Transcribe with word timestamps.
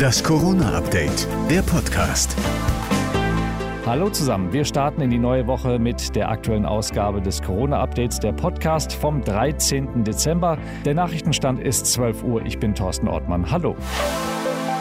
Das 0.00 0.24
Corona-Update, 0.24 1.28
der 1.50 1.60
Podcast. 1.60 2.34
Hallo 3.84 4.08
zusammen, 4.08 4.50
wir 4.50 4.64
starten 4.64 5.02
in 5.02 5.10
die 5.10 5.18
neue 5.18 5.46
Woche 5.46 5.78
mit 5.78 6.16
der 6.16 6.30
aktuellen 6.30 6.64
Ausgabe 6.64 7.20
des 7.20 7.42
Corona-Updates, 7.42 8.18
der 8.18 8.32
Podcast 8.32 8.94
vom 8.94 9.22
13. 9.22 10.02
Dezember. 10.02 10.56
Der 10.86 10.94
Nachrichtenstand 10.94 11.60
ist 11.60 11.84
12 11.84 12.24
Uhr. 12.24 12.46
Ich 12.46 12.58
bin 12.58 12.74
Thorsten 12.74 13.08
Ortmann. 13.08 13.50
Hallo. 13.50 13.76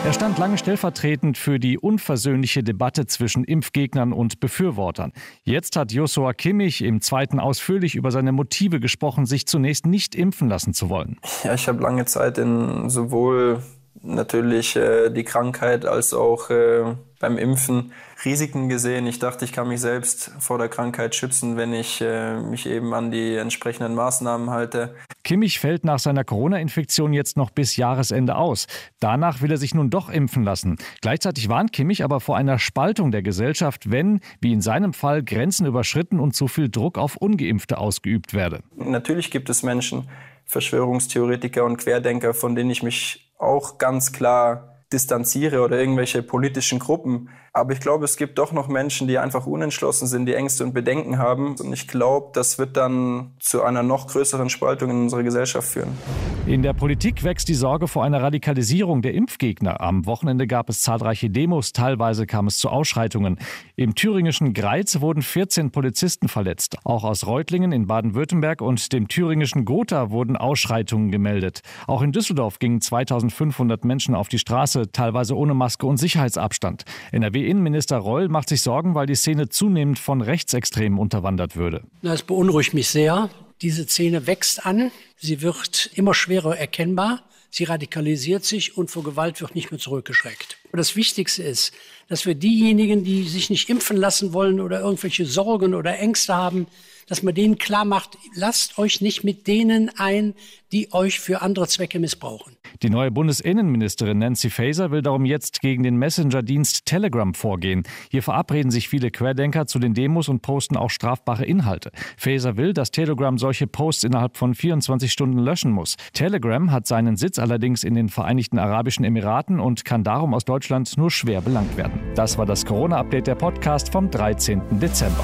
Er 0.05 0.13
stand 0.13 0.37
lange 0.37 0.57
stellvertretend 0.57 1.37
für 1.37 1.59
die 1.59 1.77
unversöhnliche 1.77 2.63
Debatte 2.63 3.05
zwischen 3.05 3.43
Impfgegnern 3.43 4.13
und 4.13 4.39
Befürwortern. 4.39 5.11
Jetzt 5.43 5.75
hat 5.75 5.91
Joshua 5.91 6.31
Kimmich 6.31 6.81
im 6.81 7.01
zweiten 7.01 7.41
ausführlich 7.41 7.95
über 7.95 8.11
seine 8.11 8.31
Motive 8.31 8.79
gesprochen, 8.79 9.25
sich 9.25 9.45
zunächst 9.47 9.85
nicht 9.85 10.15
impfen 10.15 10.47
lassen 10.47 10.73
zu 10.73 10.87
wollen. 10.89 11.17
Ja, 11.43 11.55
ich 11.55 11.67
habe 11.67 11.83
lange 11.83 12.05
Zeit 12.05 12.37
in 12.37 12.89
sowohl 12.89 13.61
natürlich 14.01 14.75
äh, 14.75 15.09
die 15.09 15.23
Krankheit 15.23 15.85
als 15.85 16.13
auch 16.13 16.49
äh, 16.49 16.95
beim 17.19 17.37
Impfen 17.37 17.91
Risiken 18.25 18.67
gesehen. 18.69 19.07
Ich 19.07 19.19
dachte, 19.19 19.45
ich 19.45 19.53
kann 19.53 19.67
mich 19.67 19.81
selbst 19.81 20.31
vor 20.39 20.57
der 20.57 20.67
Krankheit 20.67 21.15
schützen, 21.15 21.57
wenn 21.57 21.73
ich 21.73 22.01
äh, 22.01 22.39
mich 22.39 22.65
eben 22.65 22.93
an 22.93 23.11
die 23.11 23.35
entsprechenden 23.35 23.95
Maßnahmen 23.95 24.49
halte. 24.49 24.95
Kimmich 25.23 25.59
fällt 25.59 25.85
nach 25.85 25.99
seiner 25.99 26.23
Corona-Infektion 26.23 27.13
jetzt 27.13 27.37
noch 27.37 27.49
bis 27.49 27.75
Jahresende 27.77 28.35
aus. 28.35 28.67
Danach 28.99 29.41
will 29.41 29.51
er 29.51 29.57
sich 29.57 29.73
nun 29.73 29.89
doch 29.89 30.09
impfen 30.09 30.43
lassen. 30.43 30.77
Gleichzeitig 31.01 31.49
warnt 31.49 31.71
Kimmich 31.71 32.03
aber 32.03 32.19
vor 32.19 32.35
einer 32.35 32.59
Spaltung 32.59 33.11
der 33.11 33.21
Gesellschaft, 33.21 33.91
wenn, 33.91 34.21
wie 34.41 34.51
in 34.51 34.61
seinem 34.61 34.93
Fall, 34.93 35.23
Grenzen 35.23 35.65
überschritten 35.65 36.19
und 36.19 36.35
zu 36.35 36.47
viel 36.47 36.69
Druck 36.69 36.97
auf 36.97 37.15
ungeimpfte 37.15 37.77
ausgeübt 37.77 38.33
werde. 38.33 38.63
Natürlich 38.75 39.31
gibt 39.31 39.49
es 39.49 39.63
Menschen, 39.63 40.09
Verschwörungstheoretiker 40.45 41.63
und 41.63 41.77
Querdenker, 41.77 42.33
von 42.33 42.55
denen 42.55 42.71
ich 42.71 42.81
mich 42.83 43.28
auch 43.49 43.77
ganz 43.77 44.11
klar 44.11 44.83
distanziere 44.93 45.61
oder 45.61 45.77
irgendwelche 45.77 46.23
politischen 46.23 46.79
Gruppen. 46.79 47.29
Aber 47.53 47.73
ich 47.73 47.79
glaube, 47.79 48.05
es 48.05 48.17
gibt 48.17 48.37
doch 48.37 48.51
noch 48.51 48.67
Menschen, 48.67 49.07
die 49.07 49.17
einfach 49.17 49.45
unentschlossen 49.45 50.07
sind, 50.07 50.25
die 50.25 50.33
Ängste 50.33 50.63
und 50.63 50.73
Bedenken 50.73 51.17
haben. 51.17 51.55
Und 51.59 51.73
ich 51.73 51.87
glaube, 51.87 52.29
das 52.33 52.57
wird 52.57 52.77
dann 52.77 53.33
zu 53.39 53.63
einer 53.63 53.83
noch 53.83 54.07
größeren 54.07 54.49
Spaltung 54.49 54.89
in 54.91 55.01
unserer 55.03 55.23
Gesellschaft 55.23 55.67
führen. 55.67 55.97
In 56.45 56.63
der 56.63 56.73
Politik 56.73 57.23
wächst 57.23 57.47
die 57.47 57.53
Sorge 57.53 57.87
vor 57.87 58.03
einer 58.03 58.21
Radikalisierung 58.21 59.01
der 59.01 59.13
Impfgegner. 59.13 59.81
Am 59.81 60.05
Wochenende 60.05 60.47
gab 60.47 60.69
es 60.69 60.81
zahlreiche 60.81 61.29
Demos, 61.29 61.73
teilweise 61.73 62.25
kam 62.25 62.47
es 62.47 62.57
zu 62.57 62.69
Ausschreitungen. 62.69 63.37
Im 63.75 63.93
thüringischen 63.93 64.53
Greiz 64.53 64.99
wurden 64.99 65.21
14 65.21 65.71
Polizisten 65.71 66.27
verletzt. 66.27 66.77
Auch 66.83 67.03
aus 67.03 67.27
Reutlingen 67.27 67.71
in 67.71 67.87
Baden-Württemberg 67.87 68.61
und 68.61 68.93
dem 68.93 69.07
thüringischen 69.07 69.65
Gotha 69.65 70.09
wurden 70.09 70.37
Ausschreitungen 70.37 71.11
gemeldet. 71.11 71.61
Auch 71.87 72.01
in 72.01 72.11
Düsseldorf 72.11 72.59
gingen 72.59 72.81
2500 72.81 73.85
Menschen 73.85 74.15
auf 74.15 74.27
die 74.27 74.39
Straße, 74.39 74.91
teilweise 74.91 75.35
ohne 75.35 75.53
Maske 75.53 75.85
und 75.85 75.97
Sicherheitsabstand. 75.97 76.85
NRW 77.11 77.38
NRW-Innenminister 77.39 77.97
Reul 77.97 78.27
macht 78.29 78.49
sich 78.49 78.61
Sorgen, 78.61 78.95
weil 78.95 79.05
die 79.05 79.15
Szene 79.15 79.49
zunehmend 79.49 79.99
von 79.99 80.21
Rechtsextremen 80.21 80.99
unterwandert 80.99 81.55
würde. 81.55 81.83
Das 82.01 82.23
beunruhigt 82.23 82.73
mich 82.73 82.89
sehr. 82.89 83.29
Diese 83.61 83.87
Szene 83.87 84.27
wächst 84.27 84.65
an, 84.65 84.91
sie 85.17 85.41
wird 85.41 85.89
immer 85.93 86.13
schwerer 86.13 86.57
erkennbar, 86.57 87.23
sie 87.49 87.65
radikalisiert 87.65 88.45
sich 88.45 88.77
und 88.77 88.89
vor 88.89 89.03
Gewalt 89.03 89.41
wird 89.41 89.55
nicht 89.55 89.71
mehr 89.71 89.79
zurückgeschreckt. 89.79 90.57
Und 90.71 90.77
das 90.77 90.95
Wichtigste 90.95 91.43
ist, 91.43 91.73
dass 92.07 92.25
wir 92.25 92.35
diejenigen, 92.35 93.03
die 93.03 93.23
sich 93.23 93.49
nicht 93.49 93.69
impfen 93.69 93.97
lassen 93.97 94.33
wollen 94.33 94.59
oder 94.59 94.79
irgendwelche 94.81 95.25
Sorgen 95.25 95.73
oder 95.73 95.97
Ängste 95.99 96.35
haben, 96.35 96.67
dass 97.09 97.23
man 97.23 97.33
denen 97.33 97.57
klar 97.57 97.85
macht, 97.85 98.17
lasst 98.35 98.77
euch 98.77 99.01
nicht 99.01 99.23
mit 99.23 99.47
denen 99.47 99.89
ein, 99.97 100.35
die 100.71 100.93
euch 100.93 101.19
für 101.19 101.41
andere 101.41 101.67
Zwecke 101.67 101.99
missbrauchen. 101.99 102.55
Die 102.83 102.89
neue 102.89 103.11
Bundesinnenministerin 103.11 104.19
Nancy 104.19 104.49
Faeser 104.49 104.91
will 104.91 105.01
darum 105.01 105.25
jetzt 105.25 105.61
gegen 105.61 105.83
den 105.83 105.97
Messenger-Dienst 105.97 106.85
Telegram 106.85 107.33
vorgehen. 107.33 107.83
Hier 108.09 108.23
verabreden 108.23 108.71
sich 108.71 108.87
viele 108.87 109.11
Querdenker 109.11 109.65
zu 109.65 109.79
den 109.79 109.93
Demos 109.93 110.29
und 110.29 110.41
posten 110.41 110.77
auch 110.77 110.91
strafbare 110.91 111.45
Inhalte. 111.45 111.91
Faeser 112.17 112.57
will, 112.57 112.73
dass 112.73 112.91
Telegram 112.91 113.37
solche 113.37 113.67
Posts 113.67 114.05
innerhalb 114.05 114.37
von 114.37 114.53
24 114.53 115.11
Stunden 115.11 115.39
löschen 115.39 115.71
muss. 115.71 115.95
Telegram 116.13 116.71
hat 116.71 116.85
seinen 116.85 117.17
Sitz 117.17 117.39
allerdings 117.39 117.83
in 117.83 117.95
den 117.95 118.09
Vereinigten 118.09 118.59
Arabischen 118.59 119.03
Emiraten 119.03 119.59
und 119.59 119.83
kann 119.85 120.03
darum 120.03 120.33
aus 120.33 120.45
Deutschland 120.45 120.95
nur 120.97 121.09
schwer 121.09 121.41
belangt 121.41 121.75
werden. 121.77 121.99
Das 122.15 122.37
war 122.37 122.45
das 122.45 122.65
Corona-Update 122.65 123.27
der 123.27 123.35
Podcast 123.35 123.91
vom 123.91 124.11
13. 124.11 124.61
Dezember. 124.79 125.23